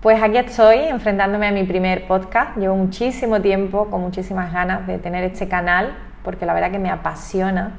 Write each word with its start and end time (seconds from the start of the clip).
Pues 0.00 0.22
aquí 0.22 0.36
estoy 0.36 0.78
enfrentándome 0.84 1.48
a 1.48 1.50
mi 1.50 1.64
primer 1.64 2.06
podcast. 2.06 2.56
Llevo 2.56 2.76
muchísimo 2.76 3.40
tiempo 3.40 3.86
con 3.90 4.00
muchísimas 4.00 4.52
ganas 4.52 4.86
de 4.86 4.98
tener 4.98 5.24
este 5.24 5.48
canal 5.48 5.92
porque 6.22 6.46
la 6.46 6.54
verdad 6.54 6.70
que 6.70 6.78
me 6.78 6.88
apasiona 6.88 7.72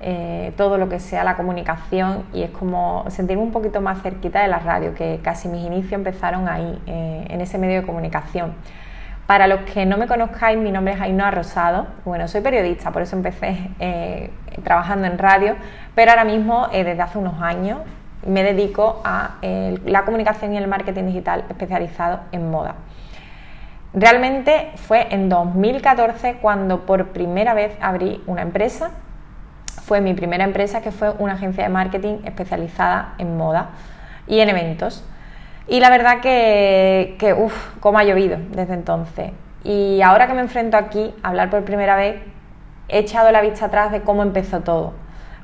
eh, 0.00 0.52
todo 0.56 0.78
lo 0.78 0.88
que 0.88 0.98
sea 0.98 1.22
la 1.22 1.36
comunicación 1.36 2.24
y 2.32 2.42
es 2.42 2.50
como 2.50 3.04
sentirme 3.08 3.44
un 3.44 3.52
poquito 3.52 3.80
más 3.80 4.02
cerquita 4.02 4.42
de 4.42 4.48
la 4.48 4.58
radio, 4.58 4.94
que 4.94 5.20
casi 5.22 5.46
mis 5.46 5.64
inicios 5.64 5.92
empezaron 5.92 6.48
ahí, 6.48 6.76
eh, 6.88 7.26
en 7.28 7.40
ese 7.40 7.56
medio 7.56 7.82
de 7.82 7.86
comunicación. 7.86 8.52
Para 9.28 9.46
los 9.46 9.60
que 9.60 9.86
no 9.86 9.96
me 9.96 10.08
conozcáis, 10.08 10.58
mi 10.58 10.72
nombre 10.72 10.94
es 10.94 11.00
Ainhoa 11.00 11.30
Rosado. 11.30 11.86
Bueno, 12.04 12.26
soy 12.26 12.40
periodista, 12.40 12.90
por 12.90 13.02
eso 13.02 13.14
empecé 13.14 13.70
eh, 13.78 14.30
trabajando 14.64 15.06
en 15.06 15.18
radio, 15.18 15.54
pero 15.94 16.10
ahora 16.10 16.24
mismo, 16.24 16.66
desde 16.72 17.00
hace 17.00 17.16
unos 17.16 17.40
años, 17.40 17.78
me 18.26 18.42
dedico 18.42 19.00
a 19.04 19.36
la 19.42 20.04
comunicación 20.04 20.54
y 20.54 20.58
el 20.58 20.66
marketing 20.66 21.04
digital 21.04 21.44
especializado 21.48 22.20
en 22.32 22.50
moda. 22.50 22.74
Realmente 23.92 24.70
fue 24.76 25.08
en 25.10 25.28
2014 25.28 26.34
cuando 26.40 26.86
por 26.86 27.08
primera 27.08 27.54
vez 27.54 27.76
abrí 27.80 28.22
una 28.26 28.42
empresa. 28.42 28.92
Fue 29.82 30.00
mi 30.00 30.14
primera 30.14 30.44
empresa 30.44 30.80
que 30.80 30.92
fue 30.92 31.10
una 31.18 31.32
agencia 31.34 31.64
de 31.64 31.70
marketing 31.70 32.18
especializada 32.24 33.14
en 33.18 33.36
moda 33.36 33.70
y 34.28 34.40
en 34.40 34.48
eventos. 34.48 35.04
Y 35.66 35.80
la 35.80 35.90
verdad 35.90 36.20
que, 36.20 37.16
que 37.18 37.32
uff, 37.32 37.76
cómo 37.80 37.98
ha 37.98 38.04
llovido 38.04 38.38
desde 38.50 38.74
entonces. 38.74 39.32
Y 39.64 40.00
ahora 40.02 40.26
que 40.26 40.34
me 40.34 40.40
enfrento 40.40 40.76
aquí 40.76 41.14
a 41.22 41.28
hablar 41.28 41.50
por 41.50 41.64
primera 41.64 41.96
vez, 41.96 42.16
he 42.88 42.98
echado 42.98 43.30
la 43.32 43.40
vista 43.40 43.66
atrás 43.66 43.90
de 43.90 44.02
cómo 44.02 44.22
empezó 44.22 44.60
todo. 44.60 44.94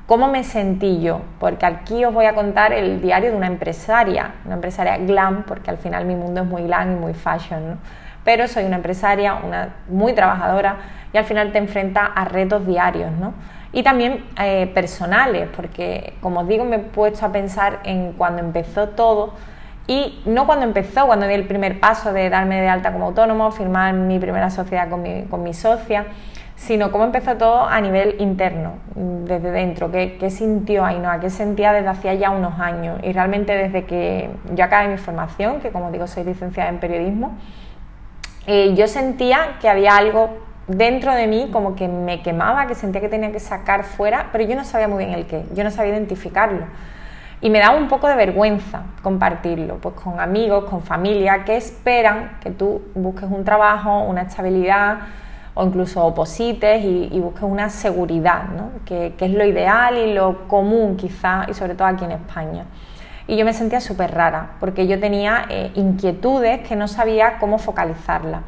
¿Cómo 0.06 0.28
me 0.28 0.45
sentí 0.45 1.01
yo? 1.01 1.23
Porque 1.41 1.66
aquí 1.66 2.05
os 2.05 2.14
voy 2.14 2.27
a 2.27 2.34
contar 2.34 2.73
el 2.73 3.02
diario 3.02 3.33
de 3.33 3.37
una 3.37 3.48
empresaria, 3.48 4.34
una 4.45 4.55
empresaria 4.55 4.98
glam, 4.98 5.42
porque 5.42 5.69
al 5.69 5.78
final 5.78 6.05
mi 6.05 6.14
mundo 6.14 6.42
es 6.42 6.47
muy 6.47 6.62
glam 6.62 6.92
y 6.92 6.95
muy 6.95 7.12
fashion. 7.12 7.80
Pero 8.23 8.47
soy 8.47 8.64
una 8.66 8.77
empresaria, 8.77 9.34
una 9.34 9.75
muy 9.89 10.12
trabajadora 10.12 10.77
y 11.12 11.19
al 11.19 11.25
final 11.25 11.50
te 11.50 11.58
enfrentas 11.58 12.08
a 12.14 12.25
retos 12.25 12.64
diarios, 12.64 13.11
¿no? 13.12 13.34
Y 13.72 13.83
también 13.83 14.25
eh, 14.41 14.70
personales, 14.72 15.48
porque 15.55 16.14
como 16.20 16.41
os 16.41 16.48
digo, 16.48 16.64
me 16.64 16.77
he 16.77 16.78
puesto 16.78 17.27
a 17.27 17.33
pensar 17.33 17.81
en 17.83 18.12
cuando 18.12 18.41
empezó 18.42 18.91
todo 18.91 19.34
y 19.88 20.22
no 20.25 20.47
cuando 20.47 20.64
empezó, 20.64 21.06
cuando 21.06 21.27
di 21.27 21.34
el 21.34 21.48
primer 21.48 21.81
paso 21.81 22.12
de 22.12 22.31
darme 22.31 22.61
de 22.61 22.69
alta 22.69 22.92
como 22.92 23.06
autónomo, 23.06 23.50
firmar 23.50 23.92
mi 23.92 24.20
primera 24.20 24.50
sociedad 24.50 24.88
con 24.88 25.03
mi, 25.03 25.25
con 25.25 25.42
mi 25.42 25.53
socia, 25.53 26.06
sino 26.57 26.91
cómo 26.91 27.05
empezó 27.05 27.37
todo 27.37 27.67
a 27.67 27.81
nivel 27.81 28.17
interno, 28.19 28.73
desde 28.95 29.51
dentro, 29.51 29.91
qué, 29.91 30.17
qué 30.19 30.31
sintió 30.31 30.85
Ainhoa, 30.85 31.21
qué 31.21 31.31
sentía 31.31 31.73
desde 31.73 31.89
hacía 31.89 32.15
ya 32.15 32.31
unos 32.31 32.59
años. 32.59 32.99
Y 33.03 33.12
realmente 33.12 33.55
desde 33.55 33.85
que 33.85 34.31
yo 34.55 34.65
acabé 34.65 34.89
mi 34.89 34.97
formación, 34.97 35.61
que 35.61 35.71
como 35.71 35.91
digo 35.91 36.07
soy 36.07 36.25
licenciada 36.25 36.71
en 36.71 36.81
periodismo, 36.81 37.37
eh, 38.47 38.75
yo 38.75 38.89
sentía 38.89 39.59
que 39.61 39.69
había 39.69 39.97
algo 39.97 40.39
dentro 40.67 41.15
de 41.15 41.27
mí 41.27 41.51
como 41.53 41.77
que 41.77 41.89
me 41.89 42.23
quemaba, 42.23 42.67
que 42.67 42.75
sentía 42.75 43.01
que 43.01 43.09
tenía 43.09 43.33
que 43.33 43.41
sacar 43.41 43.84
fuera, 43.84 44.31
pero 44.33 44.45
yo 44.45 44.57
no 44.57 44.65
sabía 44.65 44.89
muy 44.89 45.05
bien 45.05 45.17
el 45.17 45.27
qué, 45.27 45.45
yo 45.55 45.62
no 45.62 45.71
sabía 45.71 45.93
identificarlo. 45.93 46.65
Y 47.43 47.51
me 47.51 47.59
daba 47.59 47.77
un 47.77 47.89
poco 47.89 48.09
de 48.09 48.17
vergüenza 48.17 48.84
compartirlo, 49.03 49.77
pues 49.77 49.95
con 49.95 50.21
amigos, 50.21 50.65
con 50.65 50.83
familia, 50.83 51.45
que 51.45 51.57
esperan 51.57 52.39
que 52.41 52.51
tú 52.51 52.83
busques 52.95 53.29
un 53.31 53.45
trabajo, 53.45 54.05
una 54.05 54.23
estabilidad, 54.23 55.01
o 55.57 55.65
incluso 55.65 56.05
oposites 56.05 56.85
y, 56.85 57.19
busques 57.19 57.43
una 57.43 57.71
seguridad, 57.71 58.45
¿no? 58.49 58.71
que, 58.85 59.15
es 59.19 59.31
lo 59.31 59.45
ideal 59.45 59.97
y 59.97 60.12
lo 60.12 60.47
común 60.49 60.97
quizá, 60.99 61.47
y 61.49 61.55
sobre 61.55 61.75
todo 61.75 61.89
aquí 61.89 62.05
en 62.05 62.12
España. 62.12 62.67
Y 63.27 63.37
yo 63.37 63.45
me 63.47 63.55
sentía 63.55 63.81
súper 63.81 64.12
rara, 64.12 64.51
porque 64.61 64.87
yo 64.87 65.01
tenía 65.01 65.47
eh, 65.49 65.73
inquietudes 65.75 66.61
que 66.61 66.77
no 66.77 66.87
sabía 66.89 67.39
cómo 67.39 67.59
focalizarlas. 67.59 68.43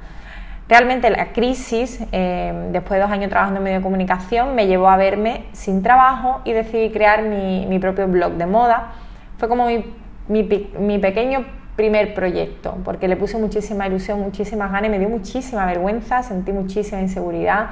Realmente 0.68 1.08
la 1.08 1.32
crisis, 1.32 1.98
eh, 2.12 2.68
después 2.72 2.98
de 2.98 3.02
dos 3.02 3.10
años 3.10 3.30
trabajando 3.30 3.58
en 3.58 3.64
medio 3.64 3.78
de 3.78 3.82
comunicación, 3.82 4.54
me 4.54 4.66
llevó 4.66 4.90
a 4.90 4.98
verme 4.98 5.46
sin 5.52 5.82
trabajo 5.82 6.42
y 6.44 6.52
decidí 6.52 6.90
crear 6.90 7.22
mi, 7.22 7.78
propio 7.78 8.06
blog 8.06 8.34
de 8.34 8.44
moda. 8.44 8.92
Fue 9.38 9.48
como 9.48 9.66
mi, 9.66 9.82
mi 10.28 10.98
pequeño 10.98 11.46
primer 11.78 12.12
proyecto, 12.12 12.76
porque 12.84 13.06
le 13.06 13.16
puse 13.16 13.38
muchísima 13.38 13.86
ilusión, 13.86 14.20
muchísimas 14.20 14.72
ganas 14.72 14.90
me 14.90 14.98
dio 14.98 15.08
muchísima 15.08 15.64
vergüenza, 15.64 16.24
sentí 16.24 16.50
muchísima 16.50 17.00
inseguridad 17.00 17.70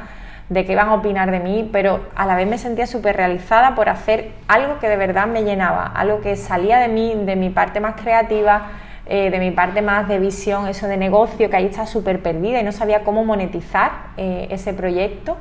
de 0.48 0.64
que 0.64 0.72
iban 0.74 0.88
a 0.90 0.94
opinar 0.94 1.32
de 1.32 1.40
mí, 1.40 1.68
pero 1.72 2.06
a 2.14 2.24
la 2.24 2.36
vez 2.36 2.46
me 2.46 2.56
sentía 2.56 2.86
súper 2.86 3.16
realizada 3.16 3.74
por 3.74 3.88
hacer 3.88 4.30
algo 4.46 4.78
que 4.78 4.88
de 4.88 4.96
verdad 4.96 5.26
me 5.26 5.42
llenaba, 5.42 5.86
algo 5.86 6.20
que 6.20 6.36
salía 6.36 6.78
de 6.78 6.86
mí, 6.86 7.14
de 7.26 7.34
mi 7.34 7.50
parte 7.50 7.80
más 7.80 8.00
creativa, 8.00 8.68
eh, 9.06 9.28
de 9.30 9.40
mi 9.40 9.50
parte 9.50 9.82
más 9.82 10.06
de 10.06 10.20
visión, 10.20 10.68
eso 10.68 10.86
de 10.86 10.96
negocio, 10.96 11.50
que 11.50 11.56
ahí 11.56 11.66
está 11.66 11.84
súper 11.84 12.22
perdida 12.22 12.60
y 12.60 12.62
no 12.62 12.70
sabía 12.70 13.02
cómo 13.02 13.24
monetizar 13.24 13.90
eh, 14.16 14.46
ese 14.52 14.72
proyecto. 14.72 15.36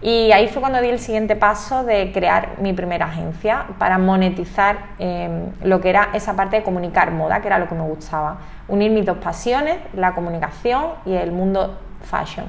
Y 0.00 0.30
ahí 0.30 0.46
fue 0.46 0.60
cuando 0.60 0.80
di 0.80 0.88
el 0.88 1.00
siguiente 1.00 1.34
paso 1.34 1.82
de 1.82 2.12
crear 2.12 2.60
mi 2.60 2.72
primera 2.72 3.06
agencia 3.06 3.66
para 3.78 3.98
monetizar 3.98 4.76
em, 4.98 5.46
lo 5.64 5.80
que 5.80 5.90
era 5.90 6.10
esa 6.14 6.36
parte 6.36 6.56
de 6.56 6.62
comunicar 6.62 7.10
moda, 7.10 7.40
que 7.40 7.48
era 7.48 7.58
lo 7.58 7.68
que 7.68 7.74
me 7.74 7.82
gustaba. 7.82 8.38
Unir 8.68 8.92
mis 8.92 9.04
dos 9.04 9.18
pasiones, 9.18 9.78
la 9.94 10.14
comunicación 10.14 10.92
y 11.04 11.14
el 11.14 11.32
mundo 11.32 11.78
fashion. 12.02 12.46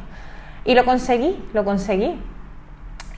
Y 0.64 0.76
lo 0.76 0.86
conseguí, 0.86 1.44
lo 1.54 1.66
conseguí. 1.66 2.22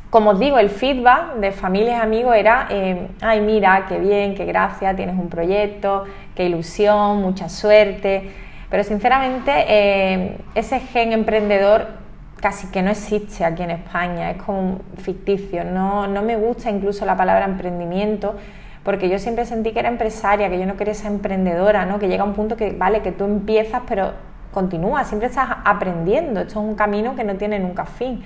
Como 0.09 0.31
os 0.31 0.40
digo, 0.40 0.59
el 0.59 0.69
feedback 0.69 1.36
de 1.36 1.52
familias 1.52 2.02
amigos 2.02 2.36
era, 2.36 2.68
em, 2.69 3.09
ay 3.22 3.42
mira, 3.42 3.86
qué 3.90 4.00
bien, 4.00 4.34
qué 4.36 4.46
gracia, 4.46 4.96
tienes 4.96 5.18
un 5.18 5.30
proyecto, 5.30 6.06
qué 6.36 6.46
ilusión, 6.46 7.22
mucha 7.22 7.50
suerte. 7.50 8.31
Pero 8.69 8.84
sinceramente, 8.86 9.52
em, 9.68 10.38
ese 10.56 10.80
gen 10.80 11.12
emprendedor 11.12 12.00
casi 12.41 12.68
que 12.68 12.81
no 12.81 12.90
existe 12.90 13.46
aquí 13.46 13.63
en 13.63 13.72
España, 13.72 14.31
es 14.31 14.41
como 14.41 14.79
ficticio. 14.97 15.63
No, 15.63 16.07
no 16.07 16.22
me 16.24 16.35
gusta 16.35 16.69
incluso 16.69 17.06
la 17.06 17.16
palabra 17.16 17.46
emprendimiento, 17.46 18.35
porque 18.84 19.09
yo 19.09 19.19
siempre 19.19 19.46
sentí 19.46 19.72
que 19.72 19.79
era 19.79 19.90
empresaria, 19.90 20.50
que 20.50 20.59
yo 20.59 20.66
no 20.66 20.75
quería 20.75 20.96
ser 20.96 21.12
emprendedora, 21.12 21.85
¿no? 21.85 22.00
que 22.00 22.07
llega 22.07 22.24
un 22.24 22.34
punto 22.34 22.57
que, 22.57 22.72
vale, 22.72 23.01
que 23.01 23.12
tú 23.12 23.25
empiezas, 23.25 23.84
pero 23.88 24.13
continúa, 24.51 25.03
siempre 25.06 25.30
estás 25.30 25.50
aprendiendo, 25.63 26.41
esto 26.41 26.59
es 26.59 26.66
un 26.66 26.75
camino 26.75 27.16
que 27.16 27.24
no 27.24 27.35
tiene 27.35 27.59
nunca 27.59 27.85
fin. 27.85 28.24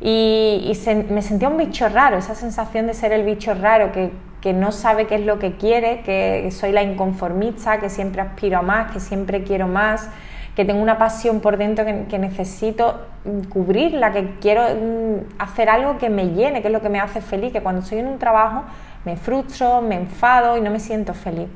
Y, 0.00 0.72
me 1.08 1.22
sentía 1.22 1.48
un 1.48 1.56
bicho 1.56 1.88
raro, 1.88 2.18
esa 2.18 2.34
sensación 2.34 2.86
de 2.86 2.94
ser 2.94 3.12
el 3.12 3.24
bicho 3.24 3.54
raro, 3.54 3.92
que, 3.92 4.10
que 4.42 4.52
no 4.52 4.72
sabe 4.72 5.06
qué 5.06 5.14
es 5.14 5.24
lo 5.24 5.38
que 5.38 5.56
quiere, 5.56 6.02
que 6.02 6.50
soy 6.50 6.72
la 6.72 6.82
inconformista, 6.82 7.78
que 7.78 7.88
siempre 7.88 8.20
aspiro 8.20 8.58
a 8.58 8.62
más, 8.62 8.92
que 8.92 9.00
siempre 9.00 9.44
quiero 9.44 9.68
más 9.68 10.10
que 10.56 10.64
tengo 10.64 10.80
una 10.80 10.96
pasión 10.96 11.40
por 11.40 11.58
dentro 11.58 11.84
que, 11.84 12.18
necesito 12.18 13.02
cubrirla, 13.50 14.10
que 14.12 14.38
quiero 14.40 14.62
mm, 14.62 15.38
hacer 15.38 15.68
algo 15.68 15.98
que 15.98 16.08
me 16.08 16.30
llene, 16.30 16.62
que 16.62 16.68
es 16.68 16.72
lo 16.72 16.80
que 16.80 16.88
me 16.88 16.98
hace 16.98 17.20
feliz, 17.20 17.52
que 17.52 17.60
cuando 17.60 17.82
estoy 17.82 17.98
en 17.98 18.06
un 18.06 18.18
trabajo 18.18 18.64
me 19.04 19.16
frustro, 19.16 19.82
me 19.82 19.96
enfado 19.96 20.56
y 20.56 20.62
no 20.62 20.70
me 20.70 20.80
siento 20.80 21.12
feliz. 21.12 21.48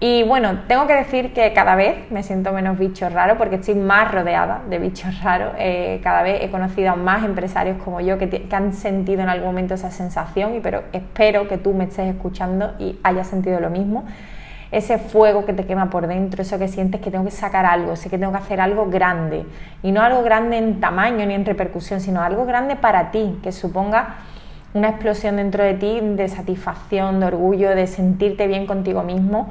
Y 0.00 0.22
bueno, 0.22 0.60
tengo 0.68 0.86
que 0.86 0.94
decir 0.94 1.32
que 1.32 1.52
cada 1.52 1.74
vez 1.74 2.08
me 2.12 2.22
siento 2.22 2.52
menos 2.52 2.78
bicho 2.78 3.08
raro 3.08 3.36
porque 3.36 3.56
estoy 3.56 3.74
más 3.74 4.12
rodeada 4.12 4.62
de 4.70 4.78
bichos 4.78 5.20
raros. 5.24 5.54
Eh, 5.58 5.98
cada 6.04 6.22
vez 6.22 6.40
he 6.44 6.52
conocido 6.52 6.92
a 6.92 6.94
más 6.94 7.24
empresarios 7.24 7.82
como 7.82 8.00
yo 8.00 8.16
que, 8.16 8.30
que, 8.30 8.54
han 8.54 8.74
sentido 8.74 9.22
en 9.22 9.28
algún 9.28 9.48
momento 9.48 9.74
esa 9.74 9.90
sensación 9.90 10.54
y 10.54 10.60
pero 10.60 10.84
espero 10.92 11.48
que 11.48 11.58
tú 11.58 11.74
me 11.74 11.84
estés 11.84 12.14
escuchando 12.14 12.74
y 12.78 12.96
hayas 13.02 13.26
sentido 13.26 13.58
lo 13.58 13.70
mismo 13.70 14.04
ese 14.70 14.98
fuego 14.98 15.46
que 15.46 15.52
te 15.52 15.64
quema 15.64 15.88
por 15.88 16.06
dentro, 16.06 16.42
eso 16.42 16.58
que 16.58 16.68
sientes 16.68 17.00
que 17.00 17.10
tengo 17.10 17.24
que 17.24 17.30
sacar 17.30 17.64
algo, 17.64 17.96
sé 17.96 18.10
que 18.10 18.18
tengo 18.18 18.32
que 18.32 18.38
hacer 18.38 18.60
algo 18.60 18.86
grande. 18.86 19.46
Y 19.82 19.92
no 19.92 20.02
algo 20.02 20.22
grande 20.22 20.58
en 20.58 20.80
tamaño 20.80 21.24
ni 21.26 21.34
en 21.34 21.44
repercusión, 21.44 22.00
sino 22.00 22.22
algo 22.22 22.44
grande 22.44 22.76
para 22.76 23.10
ti, 23.10 23.38
que 23.42 23.52
suponga 23.52 24.16
una 24.74 24.90
explosión 24.90 25.36
dentro 25.36 25.64
de 25.64 25.74
ti 25.74 26.00
de 26.02 26.28
satisfacción, 26.28 27.20
de 27.20 27.26
orgullo, 27.26 27.70
de 27.70 27.86
sentirte 27.86 28.46
bien 28.46 28.66
contigo 28.66 29.02
mismo 29.02 29.48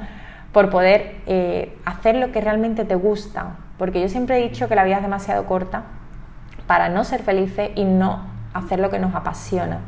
por 0.52 0.70
poder 0.70 1.16
eh, 1.26 1.76
hacer 1.84 2.16
lo 2.16 2.30
que 2.32 2.40
realmente 2.40 2.84
te 2.84 2.94
gusta. 2.94 3.56
Porque 3.76 4.00
yo 4.00 4.08
siempre 4.08 4.38
he 4.38 4.48
dicho 4.48 4.68
que 4.68 4.74
la 4.74 4.84
vida 4.84 4.96
es 4.96 5.02
demasiado 5.02 5.46
corta 5.46 5.84
para 6.66 6.88
no 6.88 7.04
ser 7.04 7.22
felices 7.22 7.70
y 7.74 7.84
no 7.84 8.26
hacer 8.54 8.78
lo 8.78 8.90
que 8.90 8.98
nos 8.98 9.14
apasiona. 9.14 9.80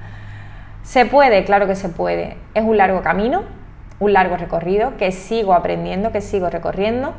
Se 0.83 1.07
puede, 1.07 1.45
claro 1.45 1.67
que 1.67 1.77
se 1.77 1.89
puede. 1.89 2.37
Es 2.55 2.65
un 2.65 2.77
largo 2.77 3.03
camino, 3.03 3.43
un 4.01 4.13
largo 4.13 4.37
recorrido 4.37 4.97
que 4.97 5.13
sigo 5.13 5.55
aprendiendo, 5.55 6.11
que 6.11 6.21
sigo 6.21 6.51
recorriendo 6.51 7.15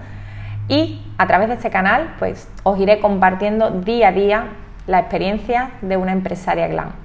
y 0.68 1.02
a 1.18 1.28
través 1.28 1.48
de 1.48 1.56
este 1.56 1.70
canal 1.70 2.16
pues 2.20 2.50
os 2.64 2.80
iré 2.80 3.00
compartiendo 3.00 3.72
día 3.72 4.10
a 4.10 4.12
día 4.12 4.44
la 4.88 5.00
experiencia 5.00 5.72
de 5.82 5.96
una 5.96 6.12
empresaria 6.12 6.68
glam. 6.68 7.01